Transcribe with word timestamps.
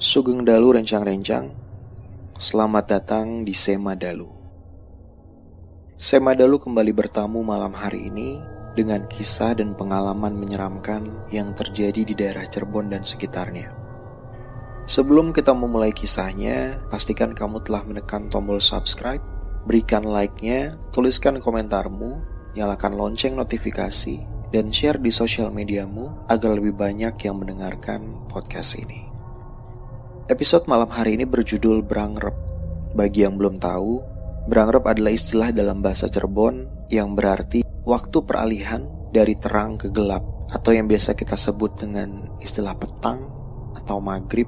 Sugeng 0.00 0.48
Dalu 0.48 0.80
Rencang-Rencang. 0.80 1.52
Selamat 2.40 2.88
datang 2.88 3.44
di 3.44 3.52
Sema 3.52 3.92
Dalu. 3.92 4.32
Sema 6.00 6.32
Dalu 6.32 6.56
kembali 6.56 6.88
bertamu 6.96 7.44
malam 7.44 7.76
hari 7.76 8.08
ini 8.08 8.40
Dengan 8.72 9.04
kisah 9.12 9.60
dan 9.60 9.76
pengalaman 9.76 10.40
menyeramkan 10.40 11.28
yang 11.28 11.52
terjadi 11.52 12.00
di 12.00 12.16
daerah 12.16 12.48
Cirebon 12.48 12.88
dan 12.88 13.04
sekitarnya. 13.04 13.76
Sebelum 14.88 15.36
kita 15.36 15.52
memulai 15.52 15.92
kisahnya 15.92 16.80
Pastikan 16.88 17.36
kamu 17.36 17.60
telah 17.60 17.84
menekan 17.84 18.32
tombol 18.32 18.56
subscribe 18.56 19.20
Berikan 19.68 20.08
like-nya, 20.08 20.80
tuliskan 20.96 21.44
komentarmu 21.44 22.24
Nyalakan 22.56 22.96
lonceng 22.96 23.36
notifikasi 23.36 24.16
dan 24.48 24.72
share 24.72 24.96
di 24.96 25.12
sosial 25.12 25.52
mediamu 25.52 26.24
agar 26.24 26.56
lebih 26.56 26.72
banyak 26.72 27.20
yang 27.20 27.38
mendengarkan 27.38 28.26
podcast 28.26 28.80
ini. 28.80 29.09
Episode 30.30 30.70
malam 30.70 30.86
hari 30.94 31.18
ini 31.18 31.26
berjudul 31.26 31.82
Brangrep. 31.82 32.38
Bagi 32.94 33.26
yang 33.26 33.34
belum 33.34 33.58
tahu, 33.58 33.98
Brangrep 34.46 34.86
adalah 34.86 35.10
istilah 35.10 35.50
dalam 35.50 35.82
bahasa 35.82 36.06
Cirebon 36.06 36.86
yang 36.86 37.18
berarti 37.18 37.66
waktu 37.82 38.22
peralihan 38.22 38.86
dari 39.10 39.34
terang 39.34 39.74
ke 39.74 39.90
gelap 39.90 40.22
atau 40.54 40.70
yang 40.70 40.86
biasa 40.86 41.18
kita 41.18 41.34
sebut 41.34 41.82
dengan 41.82 42.38
istilah 42.38 42.78
petang 42.78 43.26
atau 43.74 43.98
maghrib 43.98 44.46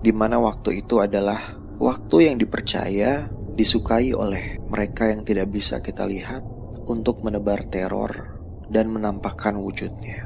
di 0.00 0.16
mana 0.16 0.40
waktu 0.40 0.80
itu 0.80 0.96
adalah 0.96 1.60
waktu 1.76 2.32
yang 2.32 2.40
dipercaya 2.40 3.28
disukai 3.52 4.16
oleh 4.16 4.56
mereka 4.64 5.12
yang 5.12 5.28
tidak 5.28 5.52
bisa 5.52 5.84
kita 5.84 6.08
lihat 6.08 6.40
untuk 6.88 7.20
menebar 7.20 7.68
teror 7.68 8.40
dan 8.72 8.88
menampakkan 8.88 9.60
wujudnya. 9.60 10.24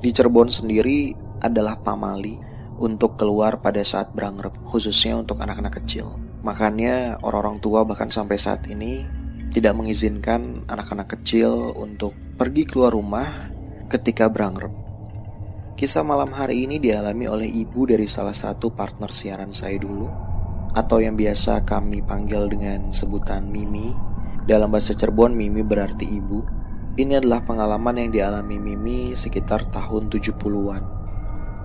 Di 0.00 0.08
Cirebon 0.16 0.48
sendiri 0.48 1.12
adalah 1.44 1.76
pamali 1.76 2.47
untuk 2.78 3.18
keluar 3.18 3.58
pada 3.58 3.82
saat 3.82 4.14
berangrep, 4.14 4.54
khususnya 4.62 5.18
untuk 5.18 5.42
anak-anak 5.42 5.82
kecil. 5.82 6.14
Makanya 6.46 7.18
orang-orang 7.20 7.58
tua 7.58 7.82
bahkan 7.82 8.08
sampai 8.08 8.38
saat 8.38 8.64
ini 8.70 9.02
tidak 9.50 9.74
mengizinkan 9.74 10.62
anak-anak 10.70 11.18
kecil 11.18 11.74
untuk 11.74 12.14
pergi 12.38 12.62
keluar 12.62 12.94
rumah 12.94 13.50
ketika 13.90 14.30
berangrep. 14.30 14.70
Kisah 15.78 16.02
malam 16.02 16.34
hari 16.34 16.66
ini 16.66 16.82
dialami 16.82 17.26
oleh 17.30 17.46
ibu 17.46 17.86
dari 17.86 18.06
salah 18.10 18.34
satu 18.34 18.74
partner 18.74 19.10
siaran 19.14 19.54
saya 19.54 19.78
dulu, 19.78 20.10
atau 20.74 20.98
yang 20.98 21.14
biasa 21.14 21.62
kami 21.62 22.02
panggil 22.02 22.50
dengan 22.50 22.90
sebutan 22.90 23.46
Mimi. 23.46 23.94
Dalam 24.42 24.74
bahasa 24.74 24.94
Cirebon, 24.94 25.38
Mimi 25.38 25.62
berarti 25.62 26.06
ibu. 26.06 26.42
Ini 26.98 27.22
adalah 27.22 27.46
pengalaman 27.46 27.94
yang 27.94 28.10
dialami 28.10 28.58
Mimi 28.58 29.14
sekitar 29.14 29.70
tahun 29.70 30.10
70-an. 30.10 30.97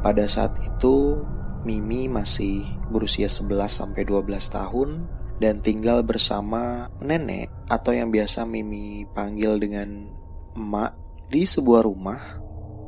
Pada 0.04 0.28
saat 0.28 0.60
itu, 0.60 1.24
Mimi 1.64 2.12
masih 2.12 2.68
berusia 2.92 3.32
11 3.32 3.72
sampai 3.72 4.04
12 4.04 4.52
tahun 4.52 5.08
dan 5.40 5.64
tinggal 5.64 6.04
bersama 6.04 6.92
nenek 7.00 7.48
atau 7.72 7.96
yang 7.96 8.12
biasa 8.12 8.44
Mimi 8.44 9.08
panggil 9.16 9.56
dengan 9.64 10.12
emak 10.60 10.92
di 11.32 11.48
sebuah 11.48 11.88
rumah 11.88 12.20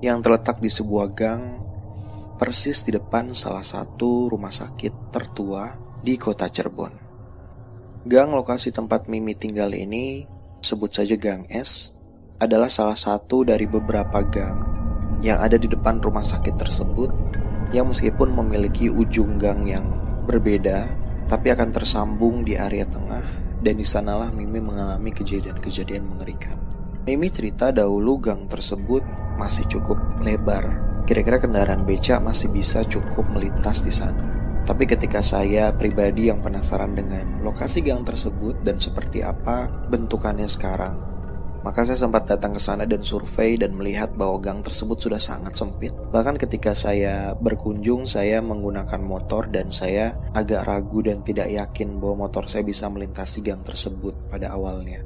yang 0.03 0.19
terletak 0.19 0.59
di 0.59 0.67
sebuah 0.67 1.07
gang 1.15 1.43
persis 2.35 2.83
di 2.83 2.91
depan 2.91 3.31
salah 3.31 3.63
satu 3.63 4.27
rumah 4.27 4.51
sakit 4.51 5.15
tertua 5.15 5.71
di 6.03 6.19
kota 6.19 6.51
Cirebon. 6.51 6.93
Gang 8.03 8.35
lokasi 8.35 8.75
tempat 8.75 9.07
Mimi 9.07 9.39
tinggal 9.39 9.71
ini 9.71 10.27
sebut 10.59 10.91
saja 10.91 11.15
Gang 11.15 11.47
S 11.47 11.95
adalah 12.43 12.67
salah 12.67 12.99
satu 12.99 13.47
dari 13.47 13.63
beberapa 13.63 14.19
gang 14.27 14.74
yang 15.25 15.41
ada 15.41 15.57
di 15.57 15.65
depan 15.65 15.97
rumah 15.97 16.21
sakit 16.21 16.53
tersebut 16.53 17.09
yang 17.73 17.89
meskipun 17.89 18.29
memiliki 18.29 18.93
ujung 18.93 19.41
gang 19.41 19.65
yang 19.65 19.89
berbeda 20.29 20.85
tapi 21.25 21.49
akan 21.49 21.73
tersambung 21.73 22.45
di 22.45 22.53
area 22.53 22.85
tengah 22.85 23.25
dan 23.65 23.73
di 23.73 23.81
sanalah 23.81 24.29
Mimi 24.29 24.61
mengalami 24.61 25.09
kejadian-kejadian 25.09 26.05
mengerikan. 26.05 26.61
Mimi 27.09 27.33
cerita 27.33 27.73
dahulu 27.73 28.21
gang 28.21 28.45
tersebut 28.45 29.01
masih 29.41 29.65
cukup 29.65 29.97
lebar. 30.21 30.85
Kira-kira 31.09 31.41
kendaraan 31.41 31.81
beca 31.85 32.21
masih 32.21 32.53
bisa 32.53 32.85
cukup 32.85 33.25
melintas 33.33 33.81
di 33.81 33.89
sana. 33.89 34.37
Tapi 34.65 34.89
ketika 34.89 35.21
saya 35.21 35.69
pribadi 35.73 36.29
yang 36.29 36.41
penasaran 36.41 36.97
dengan 36.97 37.41
lokasi 37.45 37.81
gang 37.85 38.01
tersebut 38.01 38.61
dan 38.65 38.81
seperti 38.81 39.21
apa 39.21 39.69
bentukannya 39.89 40.49
sekarang, 40.49 41.14
maka 41.65 41.81
saya 41.81 41.97
sempat 41.97 42.29
datang 42.29 42.53
ke 42.53 42.61
sana 42.61 42.85
dan 42.85 43.01
survei 43.01 43.57
dan 43.57 43.73
melihat 43.73 44.13
bahwa 44.13 44.37
gang 44.37 44.61
tersebut 44.61 45.01
sudah 45.01 45.17
sangat 45.17 45.57
sempit. 45.57 45.89
Bahkan 46.13 46.37
ketika 46.37 46.77
saya 46.77 47.33
berkunjung, 47.33 48.05
saya 48.05 48.37
menggunakan 48.45 49.01
motor 49.01 49.49
dan 49.49 49.73
saya 49.73 50.13
agak 50.37 50.61
ragu 50.61 51.01
dan 51.01 51.25
tidak 51.25 51.49
yakin 51.49 51.97
bahwa 51.97 52.29
motor 52.29 52.45
saya 52.45 52.61
bisa 52.61 52.85
melintasi 52.85 53.41
gang 53.41 53.65
tersebut 53.65 54.13
pada 54.29 54.53
awalnya. 54.53 55.01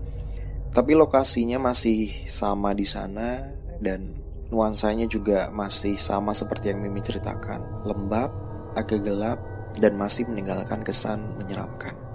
Tapi 0.76 1.00
lokasinya 1.00 1.72
masih 1.72 2.28
sama 2.28 2.76
di 2.76 2.84
sana 2.84 3.40
dan 3.80 4.20
nuansanya 4.52 5.08
juga 5.08 5.48
masih 5.56 5.96
sama 5.96 6.36
seperti 6.36 6.76
yang 6.76 6.84
Mimi 6.84 7.00
ceritakan. 7.00 7.88
Lembab, 7.88 8.36
agak 8.76 9.00
gelap, 9.08 9.40
dan 9.80 9.96
masih 9.96 10.28
meninggalkan 10.28 10.84
kesan 10.84 11.40
menyeramkan. 11.40 12.09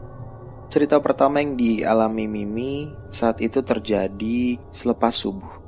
Cerita 0.74 0.98
pertama 0.98 1.38
yang 1.38 1.54
dialami 1.54 2.26
Mimi 2.26 2.90
saat 3.06 3.38
itu 3.38 3.62
terjadi 3.62 4.58
selepas 4.74 5.14
subuh. 5.14 5.62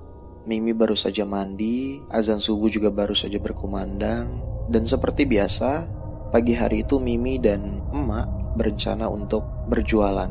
Mimi 0.51 0.75
baru 0.75 0.99
saja 0.99 1.23
mandi, 1.23 2.03
azan 2.11 2.43
subuh 2.43 2.67
juga 2.67 2.91
baru 2.91 3.15
saja 3.15 3.39
berkumandang, 3.39 4.27
dan 4.67 4.83
seperti 4.83 5.23
biasa, 5.23 5.87
pagi 6.35 6.59
hari 6.59 6.83
itu 6.83 6.99
Mimi 6.99 7.39
dan 7.39 7.87
emak 7.95 8.59
berencana 8.59 9.07
untuk 9.07 9.47
berjualan. 9.71 10.27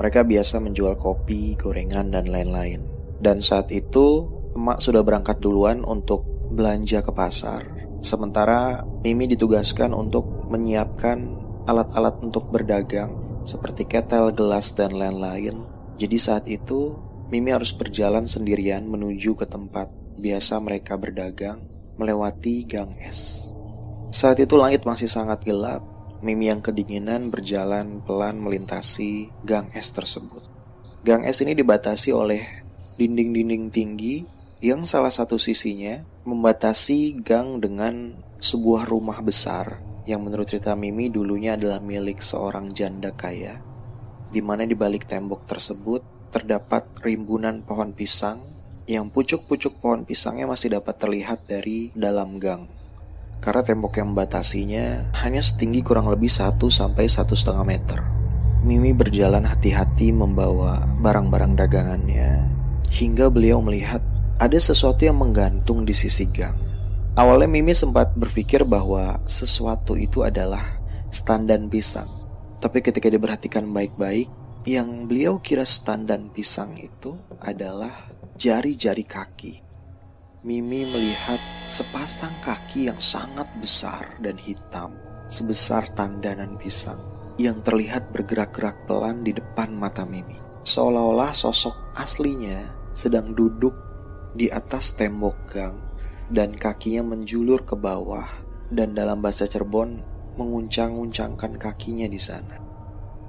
Mereka 0.00 0.24
biasa 0.24 0.56
menjual 0.56 0.96
kopi, 0.96 1.52
gorengan, 1.60 2.08
dan 2.08 2.32
lain-lain. 2.32 2.88
Dan 3.20 3.44
saat 3.44 3.68
itu, 3.68 4.24
emak 4.56 4.80
sudah 4.80 5.04
berangkat 5.04 5.36
duluan 5.36 5.84
untuk 5.84 6.24
belanja 6.56 7.04
ke 7.04 7.12
pasar. 7.12 7.60
Sementara 8.00 8.88
Mimi 9.04 9.28
ditugaskan 9.28 9.92
untuk 9.92 10.48
menyiapkan 10.48 11.28
alat-alat 11.68 12.24
untuk 12.24 12.48
berdagang 12.48 13.27
seperti 13.48 13.88
ketel, 13.88 14.28
gelas, 14.36 14.76
dan 14.76 14.92
lain-lain. 14.92 15.64
Jadi 15.96 16.16
saat 16.20 16.44
itu, 16.44 16.92
Mimi 17.32 17.48
harus 17.48 17.72
berjalan 17.72 18.28
sendirian 18.28 18.84
menuju 18.84 19.36
ke 19.36 19.48
tempat 19.48 19.88
biasa 20.20 20.60
mereka 20.60 21.00
berdagang 21.00 21.64
melewati 21.96 22.68
gang 22.68 22.92
es. 23.00 23.48
Saat 24.12 24.40
itu 24.40 24.56
langit 24.56 24.84
masih 24.84 25.08
sangat 25.08 25.44
gelap, 25.44 25.80
Mimi 26.20 26.52
yang 26.52 26.60
kedinginan 26.60 27.32
berjalan 27.32 28.04
pelan 28.04 28.40
melintasi 28.40 29.32
gang 29.44 29.72
es 29.72 29.92
tersebut. 29.96 30.44
Gang 31.04 31.24
es 31.24 31.40
ini 31.40 31.56
dibatasi 31.56 32.12
oleh 32.12 32.42
dinding-dinding 33.00 33.70
tinggi 33.72 34.24
yang 34.58 34.82
salah 34.82 35.14
satu 35.14 35.38
sisinya 35.38 36.02
membatasi 36.26 37.22
gang 37.22 37.62
dengan 37.62 38.18
sebuah 38.42 38.90
rumah 38.90 39.22
besar 39.22 39.87
yang 40.08 40.24
menurut 40.24 40.48
cerita 40.48 40.72
Mimi 40.72 41.12
dulunya 41.12 41.52
adalah 41.52 41.84
milik 41.84 42.24
seorang 42.24 42.72
janda 42.72 43.12
kaya, 43.12 43.60
di 44.32 44.40
mana 44.40 44.64
di 44.64 44.72
balik 44.72 45.04
tembok 45.04 45.44
tersebut 45.44 46.00
terdapat 46.32 46.88
rimbunan 47.04 47.60
pohon 47.60 47.92
pisang 47.92 48.40
yang 48.88 49.12
pucuk-pucuk 49.12 49.84
pohon 49.84 50.08
pisangnya 50.08 50.48
masih 50.48 50.80
dapat 50.80 50.96
terlihat 50.96 51.44
dari 51.44 51.92
dalam 51.92 52.40
gang. 52.40 52.64
Karena 53.44 53.60
tembok 53.60 54.00
yang 54.00 54.16
membatasinya 54.16 55.12
hanya 55.20 55.44
setinggi 55.44 55.84
kurang 55.84 56.08
lebih 56.08 56.32
1 56.32 56.56
sampai 56.56 57.04
satu 57.04 57.36
setengah 57.36 57.64
meter. 57.68 58.00
Mimi 58.64 58.96
berjalan 58.96 59.44
hati-hati 59.44 60.10
membawa 60.10 60.88
barang-barang 61.04 61.52
dagangannya 61.54 62.48
hingga 62.90 63.28
beliau 63.28 63.60
melihat 63.60 64.00
ada 64.40 64.56
sesuatu 64.56 65.04
yang 65.04 65.20
menggantung 65.20 65.84
di 65.84 65.92
sisi 65.92 66.24
gang. 66.26 66.67
Awalnya 67.18 67.50
Mimi 67.50 67.74
sempat 67.74 68.14
berpikir 68.14 68.62
bahwa 68.62 69.18
sesuatu 69.26 69.98
itu 69.98 70.22
adalah 70.22 70.78
standan 71.10 71.66
pisang. 71.66 72.06
Tapi 72.62 72.78
ketika 72.78 73.10
diperhatikan 73.10 73.66
baik-baik, 73.74 74.30
yang 74.62 75.10
beliau 75.10 75.42
kira 75.42 75.66
standan 75.66 76.30
pisang 76.30 76.78
itu 76.78 77.18
adalah 77.42 78.06
jari-jari 78.38 79.02
kaki. 79.02 79.58
Mimi 80.46 80.86
melihat 80.86 81.42
sepasang 81.66 82.38
kaki 82.38 82.86
yang 82.86 83.02
sangat 83.02 83.50
besar 83.58 84.14
dan 84.22 84.38
hitam, 84.38 84.94
sebesar 85.26 85.90
tandanan 85.98 86.54
pisang, 86.54 87.02
yang 87.34 87.58
terlihat 87.66 88.14
bergerak-gerak 88.14 88.86
pelan 88.86 89.26
di 89.26 89.34
depan 89.34 89.74
mata 89.74 90.06
Mimi. 90.06 90.38
Seolah-olah 90.62 91.34
sosok 91.34 91.98
aslinya 91.98 92.62
sedang 92.94 93.34
duduk 93.34 93.74
di 94.38 94.46
atas 94.54 94.94
tembok 94.94 95.34
gang 95.50 95.87
dan 96.28 96.52
kakinya 96.52 97.02
menjulur 97.16 97.64
ke 97.64 97.74
bawah 97.76 98.28
dan 98.68 98.92
dalam 98.92 99.24
bahasa 99.24 99.48
Cirebon 99.48 100.00
menguncang-uncangkan 100.36 101.56
kakinya 101.56 102.06
di 102.06 102.20
sana. 102.20 102.60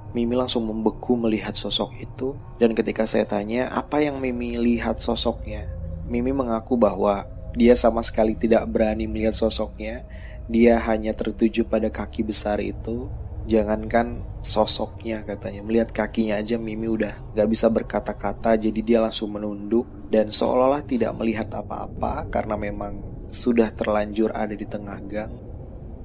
Mimi 0.10 0.34
langsung 0.34 0.66
membeku 0.66 1.16
melihat 1.16 1.54
sosok 1.54 1.94
itu 2.02 2.34
dan 2.58 2.74
ketika 2.74 3.06
saya 3.06 3.30
tanya 3.30 3.70
apa 3.72 4.02
yang 4.02 4.18
Mimi 4.18 4.58
lihat 4.58 5.00
sosoknya, 5.00 5.70
Mimi 6.10 6.34
mengaku 6.34 6.76
bahwa 6.76 7.30
dia 7.54 7.74
sama 7.74 8.02
sekali 8.06 8.38
tidak 8.38 8.66
berani 8.70 9.10
melihat 9.10 9.34
sosoknya 9.34 10.06
dia 10.50 10.82
hanya 10.82 11.14
tertuju 11.14 11.62
pada 11.62 11.94
kaki 11.94 12.26
besar 12.26 12.58
itu. 12.58 13.06
Jangankan 13.50 14.22
sosoknya 14.46 15.26
katanya 15.26 15.66
Melihat 15.66 15.90
kakinya 15.90 16.38
aja 16.38 16.62
Mimi 16.62 16.86
udah 16.86 17.34
gak 17.34 17.50
bisa 17.50 17.74
berkata-kata 17.74 18.62
Jadi 18.62 18.86
dia 18.86 19.02
langsung 19.02 19.34
menunduk 19.34 19.90
Dan 20.06 20.30
seolah-olah 20.30 20.86
tidak 20.86 21.18
melihat 21.18 21.50
apa-apa 21.50 22.30
Karena 22.30 22.54
memang 22.54 23.02
sudah 23.34 23.74
terlanjur 23.74 24.30
ada 24.38 24.54
di 24.54 24.70
tengah 24.70 25.02
gang 25.10 25.34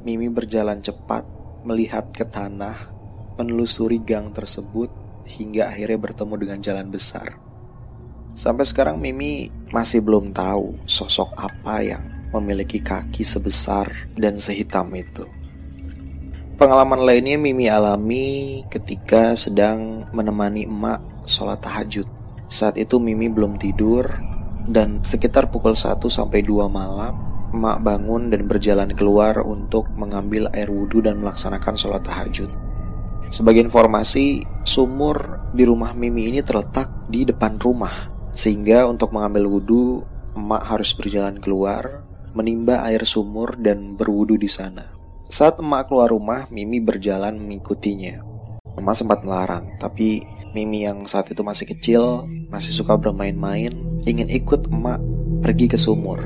Mimi 0.08 0.32
berjalan 0.32 0.80
cepat 0.80 1.28
Melihat 1.68 2.16
ke 2.16 2.24
tanah 2.24 2.88
Menelusuri 3.36 4.00
gang 4.00 4.32
tersebut 4.32 4.88
Hingga 5.28 5.68
akhirnya 5.68 6.00
bertemu 6.00 6.34
dengan 6.40 6.58
jalan 6.64 6.88
besar 6.88 7.28
Sampai 8.32 8.64
sekarang 8.64 8.96
Mimi 8.98 9.52
masih 9.68 10.00
belum 10.00 10.32
tahu 10.32 10.88
sosok 10.88 11.38
apa 11.38 11.84
yang 11.84 12.02
memiliki 12.34 12.82
kaki 12.82 13.22
sebesar 13.22 14.10
dan 14.18 14.34
sehitam 14.42 14.90
itu. 14.90 15.22
Pengalaman 16.54 17.02
lainnya 17.02 17.34
Mimi 17.34 17.66
alami 17.66 18.62
ketika 18.70 19.34
sedang 19.34 20.06
menemani 20.14 20.70
emak 20.70 21.26
sholat 21.26 21.58
tahajud. 21.58 22.06
Saat 22.46 22.78
itu 22.78 23.02
Mimi 23.02 23.26
belum 23.26 23.58
tidur 23.58 24.06
dan 24.70 25.02
sekitar 25.02 25.50
pukul 25.50 25.74
1 25.74 25.98
sampai 26.06 26.46
2 26.46 26.70
malam 26.70 27.34
emak 27.50 27.82
bangun 27.82 28.30
dan 28.30 28.46
berjalan 28.46 28.94
keluar 28.94 29.42
untuk 29.42 29.90
mengambil 29.98 30.46
air 30.54 30.70
wudhu 30.70 31.02
dan 31.02 31.18
melaksanakan 31.18 31.74
sholat 31.74 32.06
tahajud. 32.06 32.50
Sebagai 33.34 33.66
informasi, 33.66 34.46
sumur 34.62 35.50
di 35.50 35.66
rumah 35.66 35.90
Mimi 35.90 36.30
ini 36.30 36.38
terletak 36.38 37.10
di 37.10 37.26
depan 37.26 37.58
rumah. 37.58 38.14
Sehingga 38.30 38.86
untuk 38.86 39.10
mengambil 39.10 39.50
wudhu, 39.50 40.06
emak 40.38 40.70
harus 40.70 40.94
berjalan 40.94 41.34
keluar, 41.42 42.06
menimba 42.30 42.86
air 42.86 43.02
sumur 43.02 43.58
dan 43.58 43.98
berwudhu 43.98 44.38
di 44.38 44.46
sana. 44.46 45.03
Saat 45.32 45.56
emak 45.56 45.88
keluar 45.88 46.12
rumah, 46.12 46.44
Mimi 46.52 46.84
berjalan 46.84 47.40
mengikutinya. 47.40 48.20
Emak 48.76 48.94
sempat 48.94 49.24
melarang, 49.24 49.80
tapi 49.80 50.20
Mimi 50.52 50.84
yang 50.84 51.08
saat 51.08 51.32
itu 51.32 51.40
masih 51.40 51.64
kecil, 51.64 52.28
masih 52.52 52.76
suka 52.76 53.00
bermain-main, 53.00 53.72
ingin 54.04 54.28
ikut 54.28 54.68
emak 54.68 55.00
pergi 55.40 55.72
ke 55.72 55.80
sumur. 55.80 56.20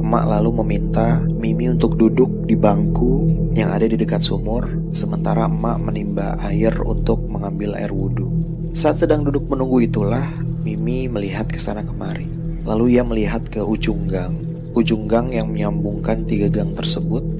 Emak 0.00 0.24
lalu 0.24 0.50
meminta 0.64 1.20
Mimi 1.20 1.68
untuk 1.68 2.00
duduk 2.00 2.48
di 2.48 2.56
bangku 2.56 3.28
yang 3.52 3.76
ada 3.76 3.84
di 3.84 4.00
dekat 4.00 4.24
sumur, 4.24 4.64
sementara 4.96 5.44
emak 5.44 5.76
menimba 5.76 6.40
air 6.40 6.72
untuk 6.80 7.20
mengambil 7.28 7.76
air 7.76 7.92
wudhu. 7.92 8.26
Saat 8.72 9.04
sedang 9.04 9.20
duduk 9.20 9.52
menunggu 9.52 9.84
itulah, 9.84 10.26
Mimi 10.64 11.12
melihat 11.12 11.44
ke 11.44 11.60
sana 11.60 11.84
kemari. 11.84 12.26
Lalu 12.64 12.96
ia 12.96 13.04
melihat 13.04 13.44
ke 13.52 13.60
ujung 13.60 14.08
gang. 14.08 14.32
Ujung 14.72 15.04
gang 15.10 15.28
yang 15.28 15.52
menyambungkan 15.52 16.24
tiga 16.24 16.46
gang 16.46 16.72
tersebut 16.76 17.39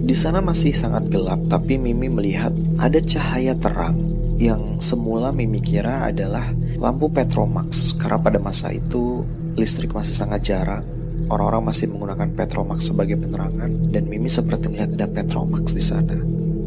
di 0.00 0.16
sana 0.16 0.40
masih 0.40 0.72
sangat 0.72 1.12
gelap, 1.12 1.36
tapi 1.52 1.76
Mimi 1.76 2.08
melihat 2.08 2.56
ada 2.80 2.96
cahaya 3.04 3.52
terang 3.52 4.00
yang 4.40 4.80
semula 4.80 5.28
Mimi 5.28 5.60
kira 5.60 6.08
adalah 6.08 6.48
lampu 6.80 7.12
Petromax 7.12 7.92
karena 8.00 8.16
pada 8.16 8.40
masa 8.40 8.72
itu 8.72 9.20
listrik 9.60 9.92
masih 9.92 10.16
sangat 10.16 10.40
jarang. 10.48 10.84
Orang-orang 11.28 11.68
masih 11.68 11.92
menggunakan 11.92 12.32
Petromax 12.32 12.88
sebagai 12.88 13.20
penerangan 13.20 13.92
dan 13.92 14.08
Mimi 14.08 14.32
seperti 14.32 14.72
melihat 14.72 14.96
ada 14.96 15.06
Petromax 15.06 15.76
di 15.76 15.84
sana. 15.84 16.16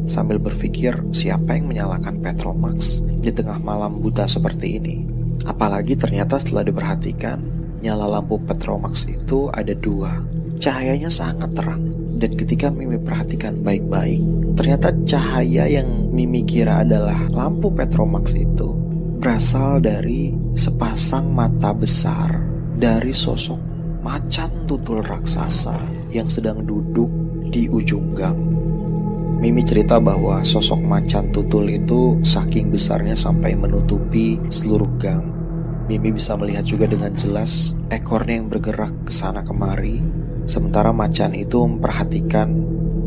Sambil 0.06 0.38
berpikir 0.38 0.94
siapa 1.10 1.58
yang 1.58 1.74
menyalakan 1.74 2.22
Petromax 2.22 3.02
di 3.02 3.34
tengah 3.34 3.58
malam 3.58 3.98
buta 3.98 4.30
seperti 4.30 4.78
ini. 4.78 4.96
Apalagi 5.50 5.98
ternyata 5.98 6.38
setelah 6.38 6.70
diperhatikan, 6.70 7.42
nyala 7.82 8.22
lampu 8.22 8.38
Petromax 8.46 9.10
itu 9.10 9.50
ada 9.50 9.74
dua. 9.74 10.22
Cahayanya 10.62 11.10
sangat 11.10 11.52
terang 11.58 12.03
dan 12.24 12.40
ketika 12.40 12.72
Mimi 12.72 12.96
perhatikan 12.96 13.60
baik-baik, 13.60 14.24
ternyata 14.56 14.96
cahaya 15.04 15.68
yang 15.68 16.08
Mimi 16.16 16.48
kira 16.48 16.88
adalah 16.88 17.20
lampu 17.36 17.68
Petromax 17.68 18.40
itu 18.40 18.72
berasal 19.20 19.84
dari 19.84 20.32
sepasang 20.56 21.36
mata 21.36 21.76
besar 21.76 22.32
dari 22.80 23.12
sosok 23.12 23.60
macan 24.08 24.64
tutul 24.64 25.04
raksasa 25.04 25.76
yang 26.16 26.32
sedang 26.32 26.64
duduk 26.64 27.12
di 27.52 27.68
ujung 27.68 28.16
gang. 28.16 28.40
Mimi 29.44 29.60
cerita 29.68 30.00
bahwa 30.00 30.40
sosok 30.48 30.80
macan 30.80 31.28
tutul 31.36 31.68
itu 31.68 32.24
saking 32.24 32.72
besarnya 32.72 33.20
sampai 33.20 33.52
menutupi 33.52 34.40
seluruh 34.48 34.96
gang. 34.96 35.28
Mimi 35.92 36.16
bisa 36.16 36.40
melihat 36.40 36.64
juga 36.64 36.88
dengan 36.88 37.12
jelas 37.20 37.76
ekornya 37.92 38.40
yang 38.40 38.48
bergerak 38.48 38.96
ke 39.04 39.12
sana 39.12 39.44
kemari 39.44 40.00
Sementara 40.44 40.92
macan 40.92 41.32
itu 41.32 41.64
memperhatikan 41.64 42.52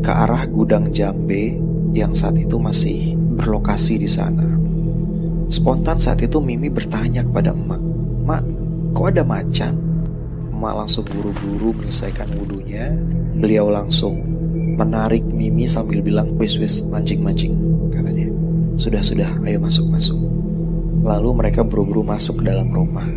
ke 0.01 0.09
arah 0.09 0.45
gudang 0.49 0.89
jambe 0.89 1.57
yang 1.93 2.13
saat 2.17 2.37
itu 2.37 2.57
masih 2.57 3.13
berlokasi 3.37 4.01
di 4.01 4.09
sana. 4.09 4.45
Spontan 5.47 6.01
saat 6.01 6.19
itu 6.19 6.43
Mimi 6.43 6.67
bertanya 6.67 7.23
kepada 7.23 7.55
emak, 7.55 7.79
Mak, 8.27 8.43
kok 8.91 9.07
ada 9.15 9.23
macan? 9.23 9.73
Emak 10.51 10.73
langsung 10.83 11.05
buru-buru 11.07 11.71
menyelesaikan 11.77 12.27
wudhunya. 12.35 12.91
Beliau 13.37 13.71
langsung 13.71 14.19
menarik 14.75 15.23
Mimi 15.23 15.63
sambil 15.69 16.03
bilang, 16.03 16.35
Wis 16.35 16.59
wis 16.59 16.83
mancing-mancing, 16.83 17.55
katanya. 17.93 18.27
Sudah-sudah, 18.75 19.39
ayo 19.47 19.57
masuk-masuk. 19.63 20.19
Lalu 21.05 21.29
mereka 21.37 21.63
buru-buru 21.63 22.03
masuk 22.03 22.43
ke 22.43 22.51
dalam 22.51 22.73
rumah. 22.73 23.07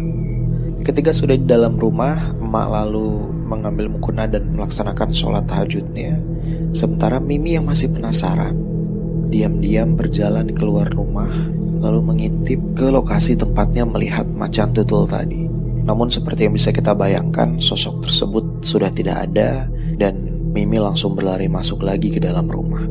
Ketika 0.87 1.11
sudah 1.11 1.35
di 1.35 1.45
dalam 1.49 1.75
rumah, 1.75 2.31
emak 2.39 2.67
lalu 2.71 3.40
mengambil 3.51 3.91
mukuna 3.91 4.31
dan 4.31 4.55
melaksanakan 4.55 5.11
sholat 5.11 5.43
tahajudnya, 5.51 6.15
sementara 6.71 7.19
Mimi 7.19 7.59
yang 7.59 7.67
masih 7.67 7.91
penasaran, 7.91 8.55
diam-diam 9.27 9.99
berjalan 9.99 10.55
keluar 10.55 10.87
rumah, 10.95 11.31
lalu 11.83 11.99
mengintip 11.99 12.63
ke 12.79 12.87
lokasi 12.87 13.35
tempatnya 13.35 13.83
melihat 13.83 14.31
macan 14.31 14.71
tutul 14.71 15.11
tadi. 15.11 15.51
Namun 15.83 16.07
seperti 16.07 16.47
yang 16.47 16.55
bisa 16.55 16.71
kita 16.71 16.95
bayangkan, 16.95 17.59
sosok 17.59 18.07
tersebut 18.07 18.63
sudah 18.63 18.95
tidak 18.95 19.27
ada 19.27 19.67
dan 19.99 20.31
Mimi 20.51 20.79
langsung 20.79 21.15
berlari 21.15 21.47
masuk 21.47 21.83
lagi 21.83 22.11
ke 22.11 22.23
dalam 22.23 22.47
rumah. 22.47 22.83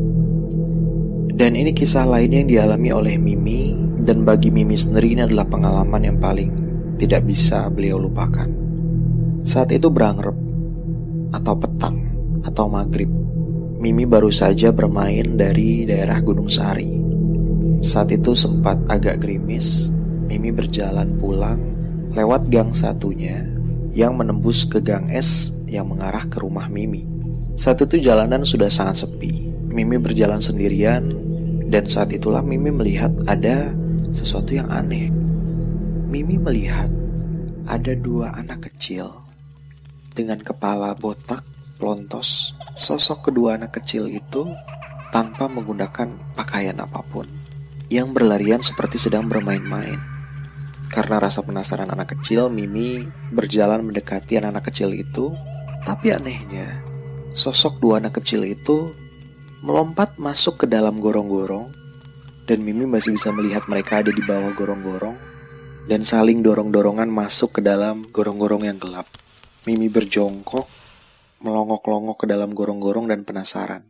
Dan 1.39 1.55
ini 1.55 1.71
kisah 1.71 2.03
lainnya 2.03 2.43
yang 2.43 2.51
dialami 2.51 2.89
oleh 2.91 3.15
Mimi 3.15 3.71
dan 4.03 4.27
bagi 4.27 4.51
Mimi 4.51 4.75
sendiri 4.75 5.15
ini 5.15 5.21
adalah 5.23 5.47
pengalaman 5.47 6.03
yang 6.03 6.17
paling 6.19 6.51
tidak 6.99 7.23
bisa 7.23 7.71
beliau 7.71 7.95
lupakan. 7.95 8.47
Saat 9.47 9.71
itu 9.71 9.87
berangrep 9.87 10.48
atau 11.33 11.55
petang 11.57 11.97
atau 12.45 12.65
maghrib. 12.69 13.09
Mimi 13.79 14.03
baru 14.03 14.27
saja 14.27 14.75
bermain 14.75 15.39
dari 15.39 15.87
daerah 15.87 16.19
Gunung 16.19 16.51
Sari. 16.51 16.99
Saat 17.79 18.11
itu 18.11 18.35
sempat 18.35 18.75
agak 18.91 19.23
gerimis, 19.23 19.87
Mimi 20.27 20.51
berjalan 20.51 21.15
pulang 21.15 21.63
lewat 22.11 22.51
gang 22.51 22.75
satunya 22.75 23.39
yang 23.95 24.19
menembus 24.19 24.67
ke 24.67 24.83
gang 24.83 25.07
S 25.07 25.55
yang 25.65 25.87
mengarah 25.87 26.27
ke 26.27 26.43
rumah 26.43 26.67
Mimi. 26.67 27.07
Saat 27.55 27.87
itu 27.87 28.03
jalanan 28.03 28.43
sudah 28.43 28.67
sangat 28.67 29.07
sepi. 29.07 29.47
Mimi 29.69 29.95
berjalan 29.95 30.43
sendirian 30.43 31.07
dan 31.71 31.87
saat 31.87 32.11
itulah 32.11 32.43
Mimi 32.43 32.73
melihat 32.73 33.13
ada 33.29 33.71
sesuatu 34.11 34.51
yang 34.51 34.67
aneh. 34.67 35.07
Mimi 36.09 36.35
melihat 36.35 36.91
ada 37.69 37.93
dua 37.95 38.33
anak 38.35 38.67
kecil 38.67 39.28
dengan 40.19 40.43
kepala 40.43 40.91
botak, 40.99 41.47
pelontos, 41.79 42.51
sosok 42.75 43.31
kedua 43.31 43.55
anak 43.55 43.79
kecil 43.79 44.11
itu 44.11 44.51
tanpa 45.15 45.47
menggunakan 45.47 46.35
pakaian 46.35 46.75
apa 46.75 46.99
pun, 47.07 47.23
yang 47.87 48.11
berlarian 48.11 48.59
seperti 48.59 48.99
sedang 48.99 49.31
bermain-main. 49.31 49.95
Karena 50.91 51.23
rasa 51.23 51.39
penasaran 51.39 51.87
anak 51.87 52.19
kecil, 52.19 52.51
Mimi 52.51 53.07
berjalan 53.31 53.87
mendekati 53.87 54.43
anak-anak 54.43 54.67
kecil 54.67 54.91
itu, 54.91 55.31
tapi 55.87 56.11
anehnya, 56.11 56.83
sosok 57.31 57.79
dua 57.79 58.03
anak 58.03 58.19
kecil 58.19 58.43
itu 58.43 58.91
melompat 59.63 60.19
masuk 60.19 60.65
ke 60.65 60.65
dalam 60.67 60.99
gorong-gorong, 60.99 61.71
dan 62.43 62.59
Mimi 62.59 62.83
masih 62.83 63.15
bisa 63.15 63.31
melihat 63.31 63.63
mereka 63.71 64.03
ada 64.03 64.11
di 64.11 64.19
bawah 64.19 64.51
gorong-gorong, 64.51 65.15
dan 65.87 66.03
saling 66.03 66.43
dorong-dorongan 66.43 67.07
masuk 67.07 67.55
ke 67.55 67.61
dalam 67.63 68.03
gorong-gorong 68.11 68.67
yang 68.67 68.75
gelap. 68.75 69.07
Mimi 69.67 69.91
berjongkok, 69.91 70.71
melongok-longok 71.43 72.23
ke 72.23 72.25
dalam 72.31 72.55
gorong-gorong 72.55 73.11
dan 73.11 73.27
penasaran. 73.27 73.83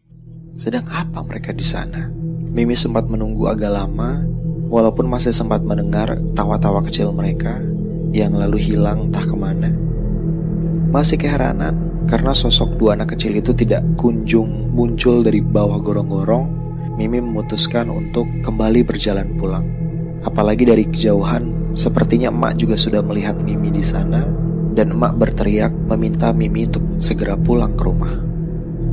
Sedang 0.58 0.90
apa 0.90 1.22
mereka 1.22 1.54
di 1.54 1.62
sana? 1.62 2.10
Mimi 2.50 2.74
sempat 2.74 3.06
menunggu 3.06 3.46
agak 3.46 3.78
lama, 3.78 4.18
walaupun 4.66 5.06
masih 5.06 5.30
sempat 5.30 5.62
mendengar 5.62 6.18
tawa-tawa 6.34 6.82
kecil 6.90 7.14
mereka 7.14 7.62
yang 8.10 8.34
lalu 8.34 8.58
hilang 8.58 9.14
entah 9.14 9.22
ke 9.22 9.38
mana. 9.38 9.70
Masih 10.90 11.22
keheranan 11.22 12.02
karena 12.10 12.34
sosok 12.34 12.82
dua 12.82 12.98
anak 12.98 13.14
kecil 13.14 13.38
itu 13.38 13.54
tidak 13.54 13.86
kunjung 13.94 14.74
muncul 14.74 15.22
dari 15.22 15.38
bawah 15.38 15.78
gorong-gorong, 15.78 16.50
Mimi 16.98 17.22
memutuskan 17.22 17.94
untuk 17.94 18.26
kembali 18.42 18.82
berjalan 18.90 19.38
pulang. 19.38 19.70
Apalagi 20.26 20.66
dari 20.66 20.90
kejauhan, 20.90 21.78
sepertinya 21.78 22.34
emak 22.34 22.58
juga 22.58 22.74
sudah 22.74 23.06
melihat 23.06 23.38
Mimi 23.38 23.70
di 23.70 23.86
sana 23.86 24.49
dan 24.74 24.94
emak 24.96 25.18
berteriak 25.18 25.74
meminta 25.90 26.34
Mimi 26.34 26.66
untuk 26.70 26.86
segera 27.02 27.36
pulang 27.40 27.74
ke 27.74 27.84
rumah. 27.86 28.16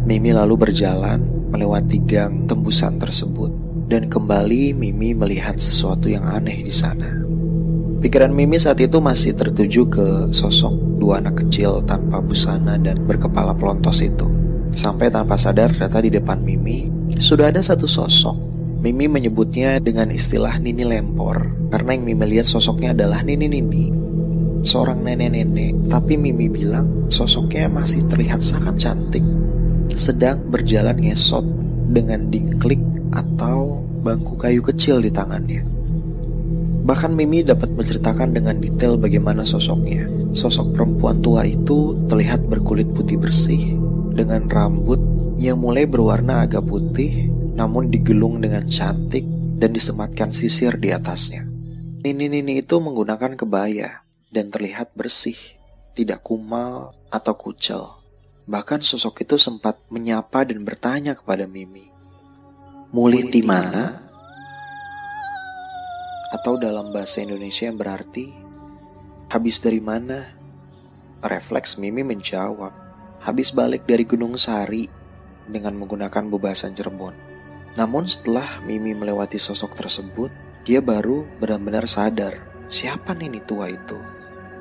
Mimi 0.07 0.31
lalu 0.31 0.55
berjalan 0.55 1.19
melewati 1.51 1.99
gang 2.05 2.47
tembusan 2.47 3.01
tersebut 3.01 3.51
dan 3.87 4.11
kembali 4.11 4.75
Mimi 4.75 5.15
melihat 5.15 5.59
sesuatu 5.59 6.11
yang 6.11 6.27
aneh 6.27 6.63
di 6.63 6.75
sana. 6.75 7.11
Pikiran 7.97 8.31
Mimi 8.31 8.61
saat 8.61 8.79
itu 8.79 9.01
masih 9.03 9.35
tertuju 9.35 9.89
ke 9.89 10.07
sosok 10.31 11.01
dua 11.01 11.19
anak 11.19 11.43
kecil 11.47 11.83
tanpa 11.83 12.21
busana 12.21 12.79
dan 12.79 13.03
berkepala 13.03 13.57
pelontos 13.57 14.05
itu. 14.05 14.29
Sampai 14.77 15.09
tanpa 15.09 15.41
sadar 15.41 15.73
ternyata 15.73 16.05
di 16.05 16.11
depan 16.13 16.39
Mimi 16.39 16.87
sudah 17.17 17.49
ada 17.49 17.65
satu 17.65 17.89
sosok. 17.89 18.37
Mimi 18.77 19.09
menyebutnya 19.09 19.81
dengan 19.81 20.13
istilah 20.13 20.61
Nini 20.61 20.87
Lempor 20.87 21.51
karena 21.73 21.97
yang 21.97 22.05
Mimi 22.07 22.25
lihat 22.37 22.47
sosoknya 22.47 22.95
adalah 22.95 23.25
Nini 23.25 23.49
Nini. 23.49 24.06
Seorang 24.67 25.07
nenek-nenek, 25.07 25.87
tapi 25.87 26.19
Mimi 26.19 26.51
bilang 26.51 27.07
sosoknya 27.07 27.71
masih 27.71 28.03
terlihat 28.11 28.43
sangat 28.43 28.83
cantik. 28.83 29.23
Sedang 29.95 30.43
berjalan 30.51 30.99
ngesot 30.99 31.47
dengan 31.95 32.27
dingklik 32.35 32.83
atau 33.15 33.87
bangku 34.03 34.35
kayu 34.35 34.59
kecil 34.67 34.99
di 34.99 35.15
tangannya. 35.15 35.63
Bahkan 36.83 37.15
Mimi 37.15 37.47
dapat 37.47 37.79
menceritakan 37.79 38.35
dengan 38.35 38.59
detail 38.59 38.99
bagaimana 38.99 39.47
sosoknya. 39.47 40.11
Sosok 40.35 40.75
perempuan 40.75 41.23
tua 41.23 41.47
itu 41.47 41.95
terlihat 42.11 42.51
berkulit 42.51 42.91
putih 42.91 43.23
bersih 43.23 43.79
dengan 44.19 44.51
rambut 44.51 44.99
yang 45.39 45.63
mulai 45.63 45.87
berwarna 45.87 46.43
agak 46.43 46.67
putih 46.67 47.31
namun 47.55 47.87
digelung 47.87 48.43
dengan 48.43 48.67
cantik 48.67 49.23
dan 49.63 49.71
disematkan 49.71 50.35
sisir 50.35 50.75
di 50.75 50.91
atasnya. 50.91 51.47
Nini-nini 52.03 52.67
itu 52.67 52.83
menggunakan 52.83 53.39
kebaya 53.39 54.06
dan 54.37 54.53
terlihat 54.53 54.93
bersih, 54.93 55.41
tidak 55.97 56.21
kumal 56.21 56.93
atau 57.09 57.33
kucel. 57.33 57.97
Bahkan 58.45 58.85
sosok 58.85 59.25
itu 59.25 59.41
sempat 59.41 59.81
menyapa 59.89 60.45
dan 60.45 60.61
bertanya 60.61 61.17
kepada 61.17 61.49
Mimi, 61.49 61.89
"Muliti 62.93 63.41
mana?" 63.41 64.05
Atau 66.37 66.61
dalam 66.61 66.93
bahasa 66.93 67.25
Indonesia 67.25 67.65
yang 67.65 67.81
berarti, 67.81 68.29
"Habis 69.33 69.65
dari 69.65 69.81
mana?" 69.81 70.37
Refleks 71.25 71.81
Mimi 71.81 72.05
menjawab, 72.05 72.77
habis 73.25 73.51
balik 73.57 73.89
dari 73.89 74.05
Gunung 74.05 74.37
Sari 74.37 74.85
dengan 75.49 75.81
menggunakan 75.81 76.29
bebasan 76.29 76.77
Cirebon. 76.77 77.17
Namun 77.81 78.05
setelah 78.05 78.61
Mimi 78.69 78.93
melewati 78.93 79.41
sosok 79.41 79.73
tersebut, 79.73 80.29
dia 80.63 80.85
baru 80.85 81.25
benar-benar 81.41 81.89
sadar 81.89 82.37
siapa 82.69 83.17
nih 83.17 83.43
tua 83.43 83.73
itu. 83.73 84.16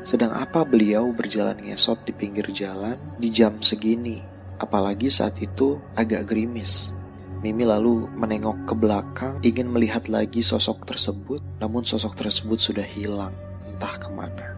Sedang 0.05 0.37
apa 0.37 0.61
beliau 0.61 1.09
berjalan 1.09 1.57
ngesot 1.65 2.05
di 2.05 2.13
pinggir 2.13 2.45
jalan 2.53 2.93
di 3.17 3.33
jam 3.33 3.57
segini, 3.57 4.21
apalagi 4.61 5.09
saat 5.09 5.41
itu 5.41 5.81
agak 5.97 6.29
gerimis. 6.29 6.93
Mimi 7.41 7.65
lalu 7.65 8.05
menengok 8.13 8.69
ke 8.69 8.73
belakang 8.77 9.41
ingin 9.41 9.65
melihat 9.65 10.05
lagi 10.05 10.45
sosok 10.45 10.85
tersebut, 10.85 11.41
namun 11.57 11.81
sosok 11.81 12.13
tersebut 12.13 12.61
sudah 12.61 12.85
hilang, 12.85 13.33
entah 13.65 13.97
ke 13.97 14.13
mana. 14.13 14.53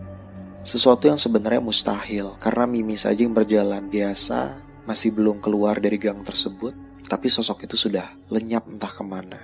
Sesuatu 0.67 1.07
yang 1.07 1.15
sebenarnya 1.15 1.63
mustahil 1.63 2.35
karena 2.43 2.67
Mimi 2.67 2.99
saja 2.99 3.23
yang 3.23 3.31
berjalan 3.31 3.87
biasa 3.87 4.59
masih 4.83 5.15
belum 5.15 5.39
keluar 5.39 5.79
dari 5.79 5.95
gang 5.95 6.19
tersebut, 6.27 6.75
tapi 7.07 7.31
sosok 7.31 7.63
itu 7.63 7.79
sudah 7.79 8.11
lenyap 8.27 8.67
entah 8.67 8.91
ke 8.91 8.99
mana. 8.99 9.39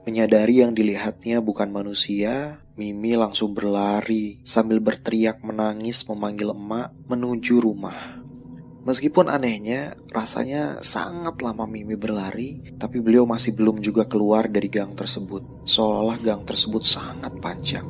Menyadari 0.00 0.64
yang 0.64 0.72
dilihatnya 0.72 1.44
bukan 1.44 1.68
manusia, 1.68 2.64
Mimi 2.80 3.12
langsung 3.20 3.52
berlari 3.52 4.40
sambil 4.48 4.80
berteriak 4.80 5.44
menangis 5.44 6.08
memanggil 6.08 6.56
emak 6.56 6.96
menuju 7.04 7.60
rumah. 7.60 8.20
Meskipun 8.80 9.28
anehnya, 9.28 9.92
rasanya 10.08 10.80
sangat 10.80 11.44
lama 11.44 11.68
Mimi 11.68 12.00
berlari, 12.00 12.64
tapi 12.80 13.04
beliau 13.04 13.28
masih 13.28 13.52
belum 13.52 13.84
juga 13.84 14.08
keluar 14.08 14.48
dari 14.48 14.72
gang 14.72 14.96
tersebut, 14.96 15.68
seolah-olah 15.68 16.16
gang 16.24 16.42
tersebut 16.48 16.80
sangat 16.80 17.36
panjang. 17.36 17.84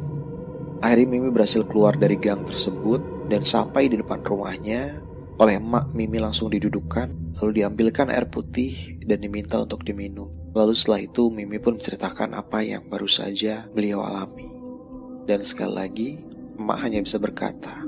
Akhirnya 0.82 1.14
Mimi 1.14 1.30
berhasil 1.30 1.62
keluar 1.62 1.94
dari 1.94 2.18
gang 2.18 2.42
tersebut 2.42 3.30
dan 3.30 3.46
sampai 3.46 3.86
di 3.86 4.02
depan 4.02 4.18
rumahnya. 4.18 4.98
Oleh 5.40 5.56
emak, 5.56 5.96
Mimi 5.96 6.20
langsung 6.20 6.52
didudukkan, 6.52 7.40
lalu 7.40 7.64
diambilkan 7.64 8.12
air 8.12 8.28
putih 8.28 9.00
dan 9.08 9.24
diminta 9.24 9.56
untuk 9.56 9.80
diminum. 9.88 10.52
Lalu 10.52 10.76
setelah 10.76 11.00
itu 11.00 11.32
Mimi 11.32 11.56
pun 11.56 11.80
menceritakan 11.80 12.36
apa 12.36 12.60
yang 12.60 12.84
baru 12.92 13.08
saja 13.08 13.64
beliau 13.72 14.04
alami. 14.04 14.44
Dan 15.24 15.40
sekali 15.40 15.72
lagi, 15.72 16.08
emak 16.60 16.78
hanya 16.84 17.00
bisa 17.00 17.16
berkata, 17.16 17.80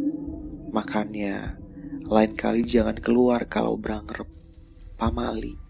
Makannya, 0.72 1.60
lain 2.08 2.32
kali 2.32 2.64
jangan 2.64 2.96
keluar 2.96 3.44
kalau 3.44 3.76
berangrep. 3.76 4.32
Pamali. 4.96 5.61